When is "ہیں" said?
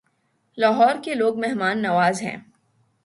2.21-2.37